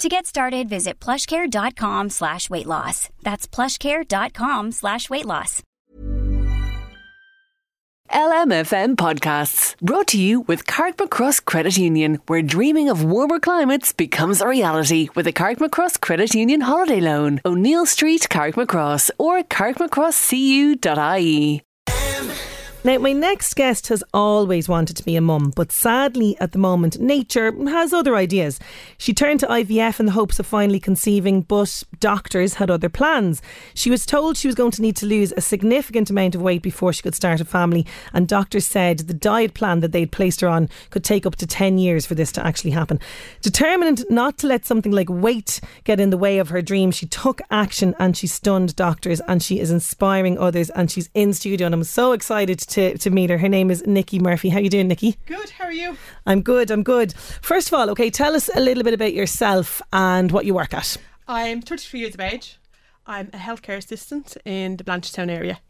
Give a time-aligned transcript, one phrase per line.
[0.00, 3.10] To get started, visit plushcare.com slash weight loss.
[3.22, 5.62] That's plushcare.com slash weight loss.
[8.10, 14.40] LMFM Podcasts, brought to you with Carrickmacross Credit Union, where dreaming of warmer climates becomes
[14.40, 17.42] a reality with a Carrickmacross Credit Union holiday loan.
[17.44, 21.62] O'Neill Street, Carrickmacross, or carrickmacrosscu.ie.
[22.82, 26.58] Now, my next guest has always wanted to be a mum, but sadly, at the
[26.58, 28.58] moment, nature has other ideas.
[28.96, 33.42] She turned to IVF in the hopes of finally conceiving, but doctors had other plans.
[33.74, 36.62] She was told she was going to need to lose a significant amount of weight
[36.62, 40.40] before she could start a family, and doctors said the diet plan that they'd placed
[40.40, 42.98] her on could take up to 10 years for this to actually happen.
[43.42, 47.04] Determined not to let something like weight get in the way of her dream, she
[47.04, 51.66] took action and she stunned doctors, and she is inspiring others, and she's in studio,
[51.66, 53.38] and I'm so excited to, to meet her.
[53.38, 54.48] Her name is Nikki Murphy.
[54.48, 55.16] How you doing, Nikki?
[55.26, 55.50] Good.
[55.50, 55.96] How are you?
[56.26, 56.70] I'm good.
[56.70, 57.12] I'm good.
[57.42, 60.74] First of all, okay, tell us a little bit about yourself and what you work
[60.74, 60.96] at.
[61.28, 62.58] I'm 33 years of age.
[63.06, 65.60] I'm a healthcare assistant in the Blanchardstown area.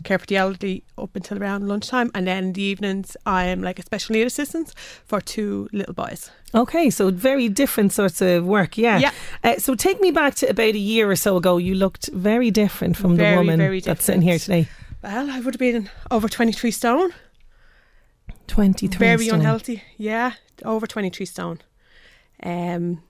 [0.00, 3.62] I care for the elderly up until around lunchtime, and then in the evenings, I'm
[3.62, 6.30] like a special need assistant for two little boys.
[6.54, 8.98] Okay, so very different sorts of work, yeah.
[8.98, 9.10] Yeah.
[9.44, 11.56] Uh, so take me back to about a year or so ago.
[11.56, 14.68] You looked very different from Very, the woman that's sitting here today.
[15.06, 17.12] Well, I would have been over 23 stone.
[18.48, 19.38] 23 Very stone.
[19.38, 19.84] unhealthy.
[19.96, 20.32] Yeah,
[20.64, 21.60] over 23 stone.
[22.42, 23.04] Um,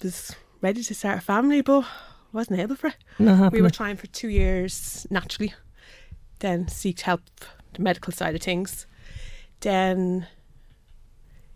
[0.00, 1.84] was ready to start a family, but
[2.32, 2.96] wasn't able for it.
[3.18, 5.52] Not We were trying for two years naturally,
[6.38, 7.22] then seeked help,
[7.72, 8.86] the medical side of things.
[9.60, 10.28] Then,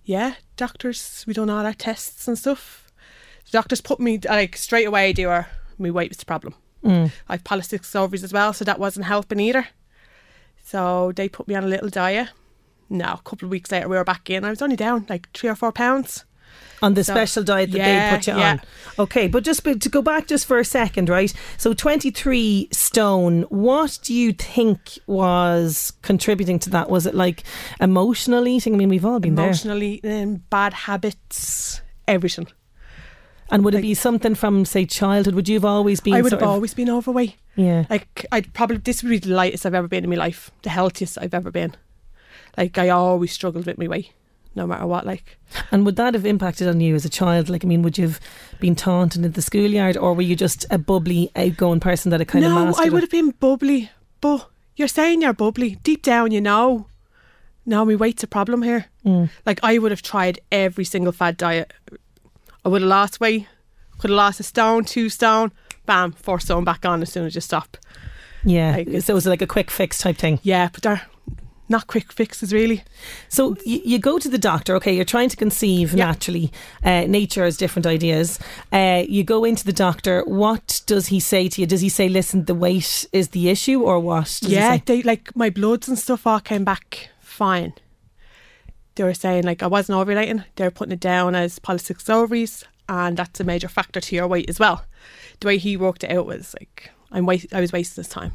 [0.04, 2.90] yeah, doctors, we done all our tests and stuff.
[3.44, 5.46] The doctors put me, like, straight away, they were,
[5.78, 6.56] my weight was the problem.
[6.84, 7.10] Mm.
[7.28, 9.68] I have polycystic ovaries as well, so that wasn't helping either.
[10.62, 12.28] So they put me on a little diet.
[12.88, 14.44] No, a couple of weeks later, we were back in.
[14.44, 16.24] I was only down like three or four pounds.
[16.82, 18.50] on the So- special diet that Yeah, they put you yeah.
[18.52, 18.60] on.
[18.98, 21.30] Okay, but just to go back just for a second, right?
[21.58, 26.88] So 23 stone, what do you think was contributing to that?
[26.88, 27.44] Was it like
[27.80, 28.72] emotional eating?
[28.74, 29.44] I mean, we've all been there.
[29.44, 32.48] Emotionally, eating, bad habits, everything.
[33.50, 35.34] And would it be something from, say, childhood?
[35.34, 37.34] Would you have always been I would have always been overweight.
[37.56, 37.84] Yeah.
[37.90, 40.70] Like I'd probably this would be the lightest I've ever been in my life, the
[40.70, 41.74] healthiest I've ever been.
[42.56, 44.12] Like I always struggled with my weight,
[44.54, 45.04] no matter what.
[45.04, 45.38] Like
[45.72, 47.48] And would that have impacted on you as a child?
[47.48, 48.20] Like, I mean, would you have
[48.60, 52.28] been taunted in the schoolyard or were you just a bubbly, outgoing person that had
[52.28, 53.90] kind of no, I would have been bubbly,
[54.20, 56.30] but you're saying you're bubbly deep down.
[56.30, 56.86] You know,
[57.66, 58.86] no, my weight's a problem here.
[59.04, 59.30] Mm.
[59.44, 61.72] Like I would have tried every single fad diet.
[62.64, 63.46] I would have lost weight.
[63.98, 65.52] Could have lost a stone, two stone.
[65.86, 67.76] Bam, four stone back on as soon as you stop.
[68.44, 68.76] Yeah.
[68.76, 70.38] Like, so it was like a quick fix type thing.
[70.42, 71.02] Yeah, but they're
[71.68, 72.82] not quick fixes really.
[73.28, 76.06] So you, you go to the doctor, okay, you're trying to conceive Yeah.
[76.06, 76.50] naturally.
[76.82, 78.38] Uh, nature has different ideas.
[78.72, 80.22] Uh, you go into the doctor.
[80.26, 81.66] What does he say to you?
[81.66, 84.24] Does he say, listen, the weight is the issue or what?
[84.40, 87.72] Does he yeah, they like my bloods and stuff all came back fine.
[89.00, 90.44] They were saying like I wasn't ovulating.
[90.56, 94.26] They were putting it down as polycystic ovaries, and that's a major factor to your
[94.28, 94.84] weight as well.
[95.40, 98.32] The way he worked it out was like I'm wait- I was wasting this time.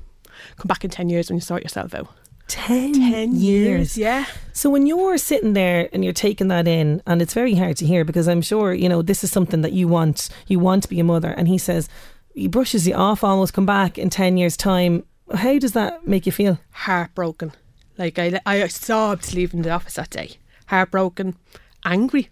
[0.58, 2.08] Come back in ten years when you sort yourself out.
[2.47, 3.96] 10, Ten years.
[3.96, 4.26] yeah.
[4.53, 7.85] So when you're sitting there and you're taking that in, and it's very hard to
[7.85, 10.29] hear because I'm sure, you know, this is something that you want.
[10.47, 11.29] You want to be a mother.
[11.29, 11.90] And he says,
[12.34, 15.03] he brushes you off almost, come back in 10 years' time.
[15.34, 16.59] How does that make you feel?
[16.72, 17.52] Heartbroken.
[17.97, 20.38] Like I, I sobbed leaving the office that day.
[20.67, 21.35] Heartbroken,
[21.84, 22.29] angry.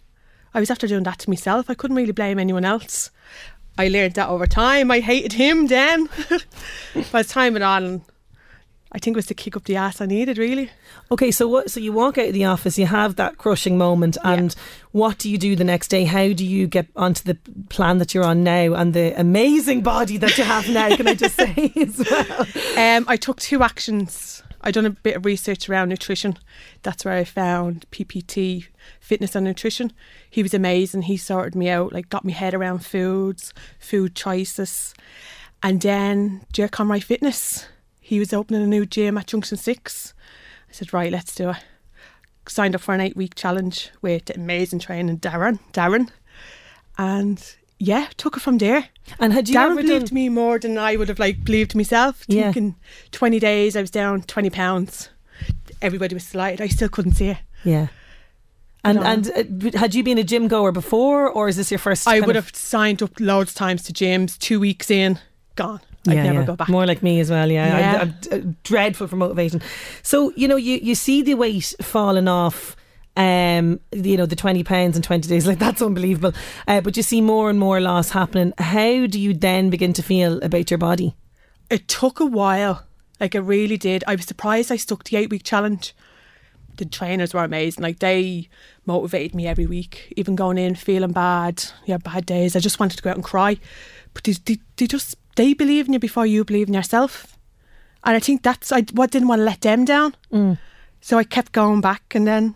[0.54, 1.70] I was after doing that to myself.
[1.70, 3.10] I couldn't really blame anyone else.
[3.78, 4.92] I learned that over time.
[4.92, 6.06] I hated him then.
[7.12, 8.04] By the time it on,
[8.92, 10.70] I think it was the kick up the ass I needed, really.
[11.12, 11.72] Okay, so what?
[11.72, 14.56] So you walk out of the office, you have that crushing moment, and
[14.92, 16.04] what do you do the next day?
[16.04, 17.36] How do you get onto the
[17.70, 20.96] plan that you're on now and the amazing body that you have now?
[20.96, 22.42] Can I just say as well?
[22.78, 24.43] Um, I took two actions.
[24.64, 26.38] I done a bit of research around nutrition.
[26.84, 28.68] That's where I found PPT,
[29.02, 29.92] fitness and nutrition.
[30.30, 31.04] He was amazing.
[31.04, 34.94] He sorted me out, like got me head around foods, food choices,
[35.62, 37.68] and then Jer Conroy Fitness.
[38.00, 40.14] He was opening a new gym at Junction Six.
[40.70, 41.58] I said, right, let's do it.
[42.48, 45.60] Signed up for an eight week challenge with amazing training Darren.
[45.74, 46.10] Darren,
[46.98, 48.90] and yeah, took it from there.
[49.20, 50.16] And had you Darren ever believed done?
[50.16, 52.24] me more than I would have like believed myself.
[52.28, 52.44] Yeah.
[52.52, 52.76] Thinking
[53.12, 55.10] twenty days, I was down twenty pounds.
[55.82, 56.62] Everybody was delighted.
[56.62, 57.38] I still couldn't see it.
[57.66, 57.88] Yeah.
[58.86, 59.32] And and
[59.74, 62.08] uh, had you been a gym goer before, or is this your first?
[62.08, 64.38] I would of- have signed up loads of times to gyms.
[64.38, 65.20] Two weeks in,
[65.56, 65.80] gone.
[66.08, 66.46] I'd Yeah, never yeah.
[66.46, 66.68] go back.
[66.70, 67.50] More like me as well.
[67.50, 68.02] Yeah, Yeah.
[68.02, 69.62] I'm, I'm uh, dreadful for motivation.
[70.02, 72.76] So you know, you you see the weight falling off.
[73.16, 76.34] Um, you know the twenty pounds in twenty days, like that's unbelievable.
[76.68, 78.54] Uh, but you see more and more loss happening.
[78.58, 81.16] How do you then begin to feel about your body?
[81.70, 82.86] It took a while.
[83.20, 84.04] Like it really did.
[84.08, 85.94] I was surprised I stuck to the eight week challenge.
[86.78, 87.84] The trainers were amazing.
[87.84, 88.50] Like they
[88.88, 90.12] motivated me every week.
[90.18, 92.56] Even going in feeling bad, yeah, bad days.
[92.56, 93.58] I just wanted to go out and cry.
[94.16, 97.38] But they, they, they just they believe in you before you believe in yourself.
[98.04, 100.16] And I think that's I what didn't want to let them down.
[101.00, 102.56] So I kept going back, and then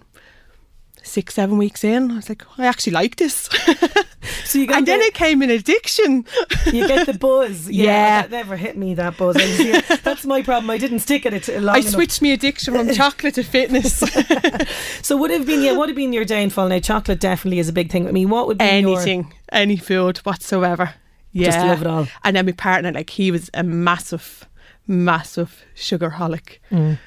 [1.07, 3.49] six seven weeks in, I was like, oh, I actually like this.
[4.45, 6.25] So you got and then it came an addiction.
[6.71, 7.69] you get the buzz.
[7.69, 8.21] Yeah, Yeah.
[8.23, 8.93] that never hit me.
[8.93, 9.35] That buzz.
[9.35, 10.69] Was- that's my problem.
[10.69, 11.91] I didn't stick at it long I enough.
[11.91, 14.03] switched my addiction from chocolate to fitness.
[15.01, 15.73] So would have been yeah.
[15.73, 16.67] What have been your downfall?
[16.69, 18.25] Now, chocolate definitely is a big thing with me.
[18.25, 20.93] What would be your- anything, any food whatsoever.
[21.31, 21.45] Yeah.
[21.51, 22.07] Just love it all.
[22.23, 24.47] And then my partner, like he was a massive,
[24.87, 26.57] massive sugar sugarholic.
[26.71, 26.97] Mm.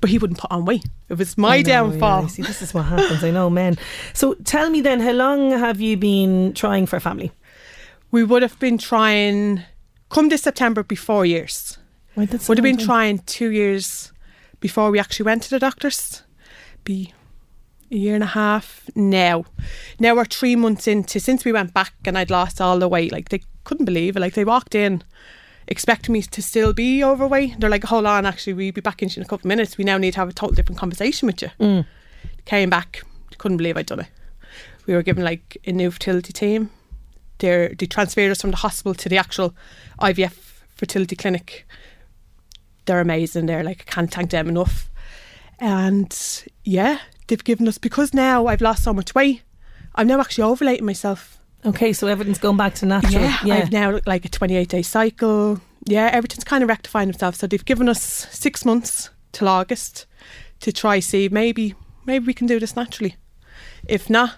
[0.00, 0.86] But he wouldn't put on weight.
[1.08, 2.22] It was my know, downfall.
[2.22, 3.24] yeah, see, this is what happens.
[3.24, 3.76] I know, men.
[4.12, 7.32] So tell me then, how long have you been trying for a family?
[8.12, 9.64] We would have been trying
[10.08, 11.78] come this September be four years.
[12.16, 12.86] That's Would have been time.
[12.86, 14.12] trying two years
[14.60, 16.22] before we actually went to the doctors.
[16.84, 17.12] Be
[17.92, 19.44] a year and a half now.
[20.00, 23.12] Now we're three months into since we went back and I'd lost all the weight.
[23.12, 24.20] Like they couldn't believe it.
[24.20, 25.02] Like they walked in
[25.68, 27.60] expecting me to still be overweight.
[27.60, 29.78] They're like, hold on, actually we'll be back in in a couple of minutes.
[29.78, 31.50] We now need to have a total different conversation with you.
[31.60, 31.86] Mm.
[32.44, 33.02] Came back,
[33.38, 34.08] couldn't believe I'd done it.
[34.86, 36.70] We were given like a new fertility team.
[37.38, 39.54] They're, they transferred us from the hospital to the actual
[40.00, 40.32] IVF
[40.74, 41.66] fertility clinic
[42.88, 43.46] they're amazing.
[43.46, 44.90] They're like I can't thank them enough.
[45.60, 46.98] And yeah,
[47.28, 49.42] they've given us because now I've lost so much weight.
[49.94, 51.37] I'm now actually ovulating myself.
[51.66, 53.22] Okay, so everything's going back to natural.
[53.22, 55.60] Yeah, I've now like a 28 day cycle.
[55.84, 57.36] Yeah, everything's kind of rectifying itself.
[57.36, 60.06] So they've given us six months till August
[60.60, 61.74] to try see maybe
[62.04, 63.16] maybe we can do this naturally.
[63.86, 64.36] If not,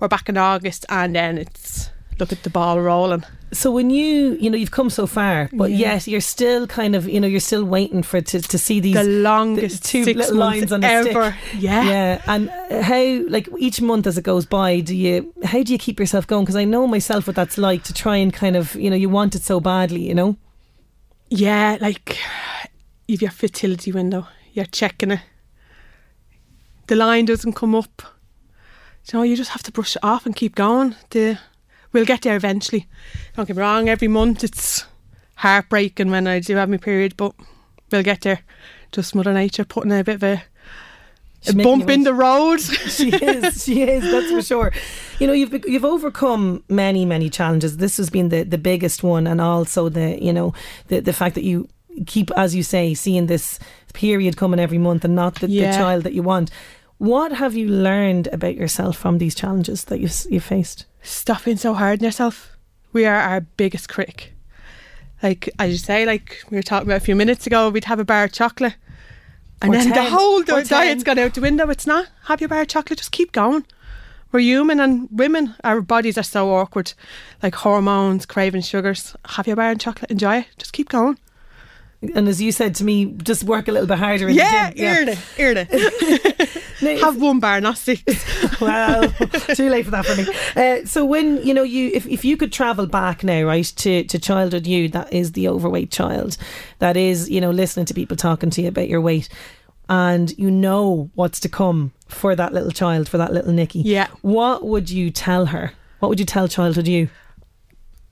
[0.00, 1.77] we're back in August and then it's
[2.18, 3.24] look at the ball rolling.
[3.52, 5.94] So when you, you know, you've come so far, but Yeah.
[5.94, 8.94] yet you're still kind of, you know, you're still waiting for to, to see these
[8.94, 11.30] The longest two little lines on a ever.
[11.32, 11.62] stick.
[11.62, 11.84] Yeah.
[11.88, 15.72] Yeah, and uh, how like each month as it goes by, do you how do
[15.72, 16.44] you keep yourself going?
[16.44, 19.08] Because I know myself what that's like to try and kind of, you know, you
[19.08, 20.36] want it so badly, you know.
[21.30, 22.18] Yeah, like
[23.06, 25.20] you've your fertility window, you're checking it.
[26.86, 28.02] The line doesn't come up.
[29.12, 30.94] You know, you just have to brush it off and keep going.
[31.10, 31.38] The
[31.92, 32.86] we'll get there eventually.
[33.36, 34.84] Don't get me wrong, every month it's
[35.36, 37.34] heartbreaking when I do have my period, but
[37.90, 38.40] we'll get there.
[38.92, 40.42] Just Mother Nature putting a bit of a,
[41.40, 42.60] She's bump in the road.
[42.60, 43.64] she is.
[43.64, 44.02] She is.
[44.02, 44.72] That's for sure.
[45.20, 47.76] You know, you've you've overcome many many challenges.
[47.76, 50.52] This has been the the biggest one, and also the you know
[50.88, 51.68] the the fact that you
[52.06, 53.58] keep, as you say, seeing this
[53.92, 56.50] period coming every month and not the, the child that you want.
[56.98, 60.86] What have you learned about yourself from these challenges that you've you've faced?
[61.02, 62.56] Stop being so hard on yourself.
[62.92, 64.32] We are our biggest critic.
[65.22, 68.00] Like as you say, like we were talking about a few minutes ago, we'd have
[68.00, 68.74] a bar of chocolate.
[69.60, 70.66] And Or then the whole 10.
[70.66, 71.68] diet's gone out the window.
[71.70, 72.06] It's not.
[72.24, 73.64] Have your bar of chocolate, just keep going.
[74.30, 76.92] We're human and women, our bodies are so awkward.
[77.42, 79.16] Like hormones, craving sugars.
[79.24, 80.46] Have your bar of chocolate, enjoy it.
[80.58, 81.18] Just keep going.
[82.14, 84.28] And as you said to me, just work a little bit harder.
[84.28, 84.86] In Yeah, the gym.
[84.96, 86.62] earn it, earn it.
[86.80, 88.04] Now, Have one bar, not six.
[88.60, 89.08] well,
[89.56, 90.28] too late for that for me.
[90.54, 94.04] Uh, so when you know you, if, if you could travel back now, right to
[94.04, 96.36] to childhood you, that is the overweight child,
[96.78, 99.28] that is you know listening to people talking to you about your weight,
[99.88, 103.80] and you know what's to come for that little child, for that little Nikki.
[103.80, 104.06] Yeah.
[104.22, 105.72] What would you tell her?
[105.98, 107.08] What would you tell childhood you?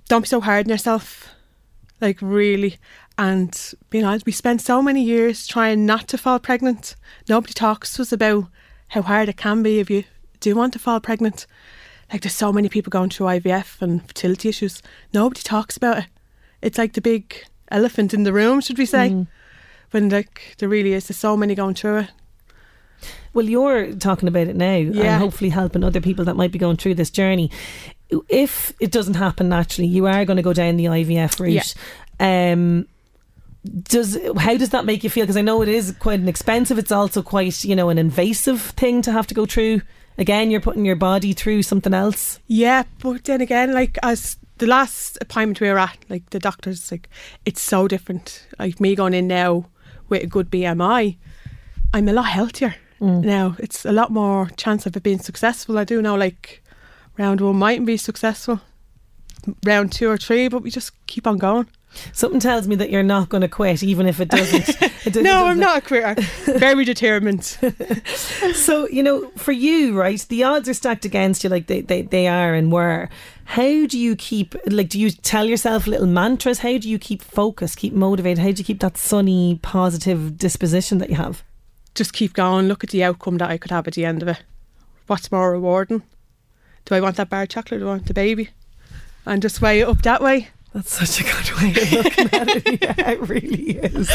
[0.08, 1.28] don't be so hard on yourself.
[2.00, 2.78] Like really,
[3.18, 6.96] And being honest, we spent so many years trying not to fall pregnant.
[7.28, 8.44] Nobody talks to us about
[8.88, 10.04] how hard it can be if you
[10.40, 11.46] do want to fall pregnant.
[12.12, 14.82] Like there's so many people going through IVF and fertility issues.
[15.14, 16.06] Nobody talks about it.
[16.62, 17.34] It's like the big
[17.70, 19.10] elephant in the room, should we say?
[19.10, 19.26] Mm.
[19.92, 21.08] When like there really is.
[21.08, 22.10] There's so many going through it.
[23.32, 25.14] Well, you're talking about it now Yeah.
[25.14, 27.50] and hopefully helping other people that might be going through this journey.
[28.28, 31.74] If it doesn't happen naturally, you are going to go down the IVF route.
[32.20, 32.86] Um,
[33.66, 35.24] does how does that make you feel?
[35.24, 36.78] Because I know it is quite an expensive.
[36.78, 39.82] It's also quite you know an invasive thing to have to go through.
[40.18, 42.40] Again, you're putting your body through something else.
[42.46, 46.90] Yeah, but then again, like as the last appointment we were at, like the doctors,
[46.90, 47.08] like
[47.44, 48.46] it's so different.
[48.58, 49.66] Like me going in now
[50.08, 51.16] with a good BMI,
[51.92, 53.22] I'm a lot healthier mm.
[53.22, 53.56] now.
[53.58, 55.78] It's a lot more chance of it being successful.
[55.78, 56.62] I do know, like
[57.18, 58.60] round one mightn't be successful,
[59.64, 61.68] round two or three, but we just keep on going.
[62.12, 64.68] Something tells me that you're not going to quit, even if it doesn't.
[64.82, 66.14] it doesn't- No, I'm not a quitter.
[66.58, 67.56] Very determined.
[68.54, 72.02] So, you know, for you, right, the odds are stacked against you like they, they,
[72.02, 73.08] they are and were.
[73.44, 76.60] How do you keep, like, do you tell yourself little mantras?
[76.60, 78.38] How do you keep focus, keep motivated?
[78.38, 81.42] How do you keep that sunny, positive disposition that you have?
[81.94, 82.68] just keep going.
[82.68, 84.42] Look at the outcome that I could have at the end of it.
[85.06, 86.02] What's more rewarding?
[86.84, 87.80] Do I want that bar of chocolate?
[87.80, 88.50] Do I want the baby?
[89.24, 90.48] And just weigh it up that way.
[90.76, 92.82] That's such a good way of looking at it.
[92.82, 94.10] Yeah, it really is.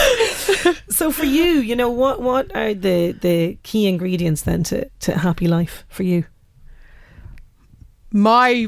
[0.95, 5.17] So for you, you know, what what are the, the key ingredients then to, to
[5.17, 6.25] happy life for you?
[8.11, 8.67] My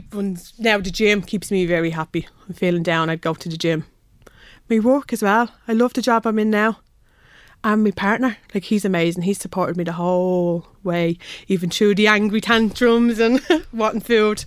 [0.57, 2.27] now the gym keeps me very happy.
[2.47, 3.85] I'm feeling down, I'd go to the gym.
[4.71, 5.49] My work as well.
[5.67, 6.79] I love the job I'm in now.
[7.63, 9.21] And my partner, like he's amazing.
[9.21, 13.39] He's supported me the whole way, even through the angry tantrums and
[13.71, 14.45] wanting food.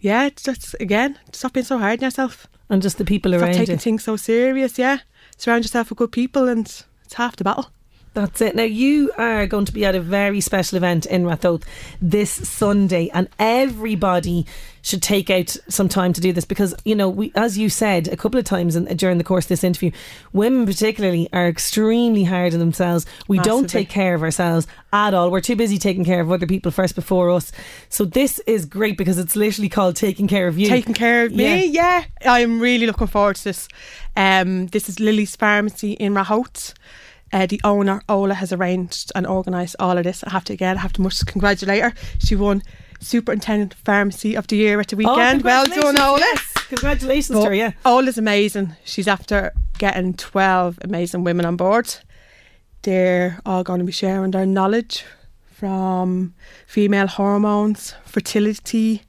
[0.00, 2.46] Yeah, it's just again, stop being so hard on yourself.
[2.70, 3.46] And just the people around you.
[3.46, 3.78] Stop around taking you.
[3.78, 4.98] things so serious, yeah.
[5.36, 6.66] Surround yourself with good people and
[7.04, 7.70] it's half the battle.
[8.14, 8.56] That's it.
[8.56, 11.64] Now you are going to be at a very special event in Ratoath
[12.00, 14.46] this Sunday, and everybody
[14.82, 18.08] should take out some time to do this because you know we, as you said
[18.08, 19.90] a couple of times in, during the course of this interview,
[20.32, 23.06] women particularly are extremely hard on themselves.
[23.28, 25.30] We don't take care of ourselves at all.
[25.30, 27.52] We're too busy taking care of other people first before us.
[27.88, 30.68] So this is great because it's literally called taking care of you.
[30.68, 31.66] taking care of me.
[31.66, 32.04] Yeah.
[32.24, 33.68] I'm really looking forward to this.
[34.16, 36.74] Um, this is Lily's Pharmacy in Ratoath.
[37.32, 40.24] Uh, the owner Ola has arranged and organised all of this.
[40.24, 41.92] I have to again, I have to much congratulate her.
[42.18, 42.62] She won
[43.00, 45.42] Superintendent Pharmacy of the Year at the Oh, weekend.
[45.42, 46.18] well done, Ola.
[46.18, 46.52] yes.
[46.68, 47.54] Congratulations to her.
[47.54, 47.72] Yeah.
[47.84, 48.74] Ola's amazing.
[48.84, 51.94] She's after getting 12 amazing women on board.
[52.82, 55.04] They're all going to be sharing their knowledge
[55.52, 56.34] from
[56.66, 59.02] female hormones, fertility,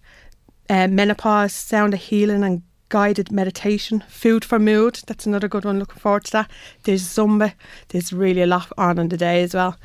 [0.69, 4.03] uh, menopause, sound of healing, and guided meditation.
[4.07, 5.01] Food for mood.
[5.07, 5.79] That's another good one.
[5.79, 6.51] Looking forward to that.
[6.83, 7.53] There's Zumba.
[7.89, 9.77] There's really a lot on in the day as well.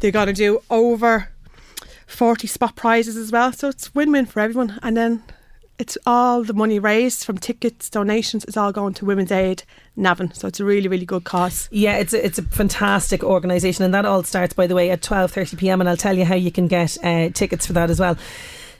[0.00, 1.30] They're going to do over
[2.06, 3.52] 40 spot prizes as well.
[3.52, 4.78] So it's win win for everyone.
[4.82, 5.22] And then
[5.78, 9.62] it's all the money raised from tickets, donations, is all going to Women's Aid
[9.94, 10.32] Navan.
[10.34, 11.68] So it's a really, really good cause.
[11.70, 15.02] Yeah, it's a, it's a fantastic organisation, and that all starts, by the way, at
[15.02, 15.80] twelve thirty pm.
[15.80, 18.16] And I'll tell you how you can get uh, tickets for that as well.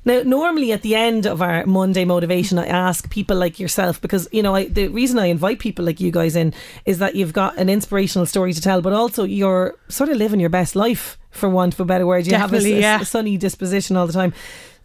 [0.04, 4.28] Now, normally at the end of our Monday motivation, I ask people like yourself because
[4.32, 6.54] you know I, the reason I invite people like you guys in
[6.86, 10.40] is that you've got an inspirational story to tell, but also you're sort of living
[10.40, 12.26] your best life, for want of a better word.
[12.26, 13.00] You have a, Definitely, a- yeah.
[13.00, 14.32] a sunny disposition all the time.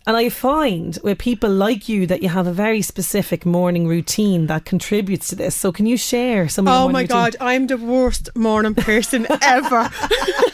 [0.06, 4.48] And I find with people like you that you have a very specific morning routine
[4.48, 5.56] that contributes to this.
[5.56, 7.16] So, can you share some of your Oh my routine?
[7.16, 9.90] God, I'm the worst morning person ever.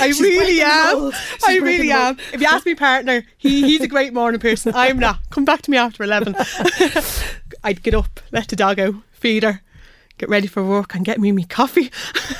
[0.00, 1.12] I really am.
[1.46, 2.16] I really am.
[2.32, 4.72] If you ask me partner, he, he's a great morning person.
[4.74, 5.18] I'm not.
[5.30, 6.34] Come back to me after 11.
[7.64, 9.62] I'd get up, let the dog out, feed her,
[10.16, 11.90] get ready for work and get me me coffee.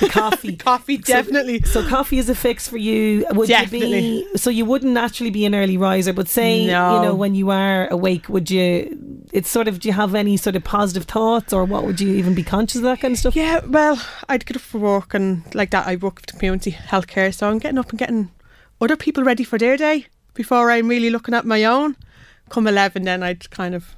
[0.09, 0.55] coffee.
[0.57, 1.61] coffee, definitely.
[1.63, 3.25] So, coffee is a fix for you.
[3.31, 4.25] Would you Definitely.
[4.31, 6.95] be so you wouldn't naturally be an early riser, but say No.
[6.95, 8.97] you know when you are awake, would you?
[9.31, 9.79] It's sort of.
[9.79, 12.77] Do you have any sort of positive thoughts, or what would you even be conscious
[12.77, 13.35] of that kind of stuff?
[13.35, 15.87] Yeah, well, I'd get up for work and like that.
[15.87, 18.31] I work with community healthcare, so I'm getting up and getting
[18.81, 21.95] other people ready for their day before I'm really looking at my own.
[22.49, 23.95] Come eleven, then I'd kind of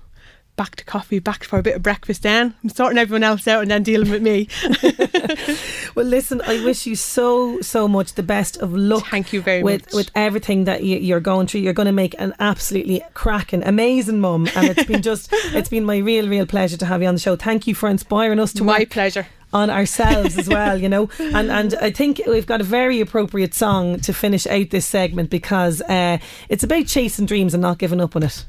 [0.55, 2.23] back to coffee, back for a bit of breakfast.
[2.23, 4.47] Then I'm sorting everyone else out and then dealing with me.
[5.93, 9.07] Well, listen, I wish you so so much the best of luck.
[9.07, 9.93] Thank you very with much.
[9.93, 11.61] with everything that you, you're going through.
[11.61, 15.83] You're going to make an absolutely cracking, amazing mum, and it's been just it's been
[15.83, 17.35] my real real pleasure to have you on the show.
[17.35, 19.27] Thank you for inspiring us to My pleasure.
[19.51, 21.09] on ourselves as well, you know.
[21.19, 25.29] And and I think we've got a very appropriate song to finish out this segment
[25.29, 28.45] because uh, it's about chasing dreams and not giving up on it.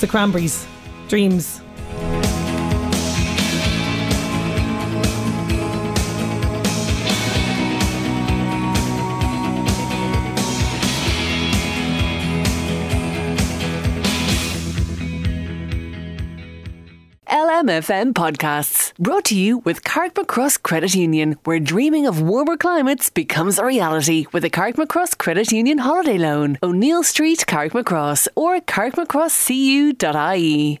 [0.00, 0.66] The Cranberries,
[1.08, 1.60] Dreams.
[17.70, 18.92] FM podcasts.
[18.98, 24.26] Brought to you with Carrickmacross Credit Union, where dreaming of warmer climates becomes a reality
[24.32, 26.58] with a Carrickmacross Credit Union holiday loan.
[26.62, 30.80] O'Neill Street, Carrickmacross, or carrickmacrosscu.ie.